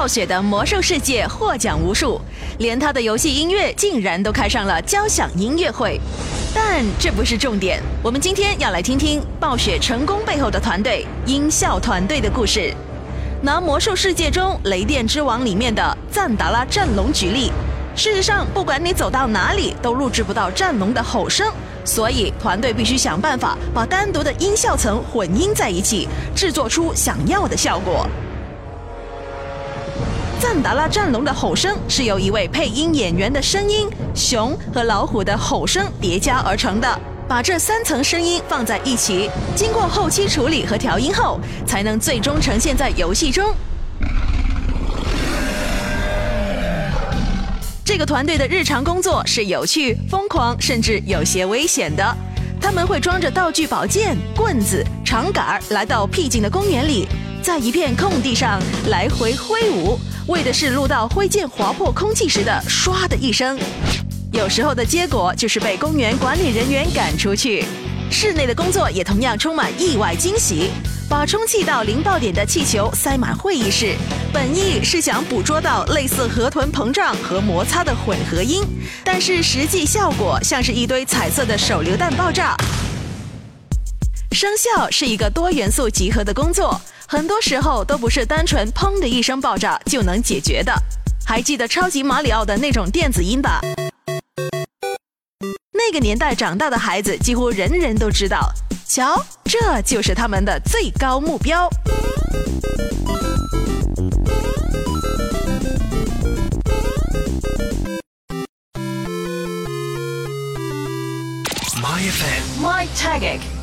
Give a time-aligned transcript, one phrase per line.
[0.00, 2.18] 暴雪的《魔兽世界》获奖无数，
[2.56, 6.00] 连他的游戏音乐竟然都开上了交响音乐会。
[6.54, 12.72] 但这不是重点，我们今天要来听听暴雪成功背后的团队——音效团队的故事。
[13.42, 17.52] 拿《魔兽世界》中《雷电之王》里面的赞达拉战龙举例，
[17.94, 21.46] 事实上，不管你走到哪里，都录制不到战龙的吼声。
[21.84, 28.06] 所以，团队必须想办法把单独的音效层混音在一起，制作出想要的效果。
[30.40, 37.00] 赞达拉战龙的吼声是由一位配音演员的声音、熊和老虎的吼声叠加而成的。
[37.28, 43.54] 把这三层声音放在一起，经过后期处理和调音后，才能最终呈现在游戏中。
[47.84, 52.16] 这个团队的日常工作是有趣、疯狂，甚至有些危险的。
[52.58, 57.06] 他们会装着道具宝剑、棍子、长杆，来到僻静的公园里，
[57.42, 63.58] 在一片空地上来回挥舞，为的是录到挥剑划破空气时的“唰”的一声。
[64.30, 67.64] 有时候的结果就是被公园管理人员赶出去。
[68.10, 70.70] 室内的工作也同样充满意外惊喜。
[71.08, 73.96] 把充气到零爆点的气球塞满会议室，
[74.32, 78.62] 本意是想捕捉到类似河豚膨胀和摩擦的混合音，
[79.02, 82.56] 但是实际效果像是一堆彩色的手榴弹爆炸。
[84.32, 90.72] 声效是一个多元素集合的工作，很多时候都不是单纯“砰”的一声爆炸就能解决的。
[91.26, 93.60] 还记得超级马里奥的那种电子音吧？
[95.72, 98.50] 那个年代长大的孩子几乎人人都知道。
[98.86, 101.68] 瞧，这就是他们的最高目标。
[111.82, 113.59] My FM, My Tagic。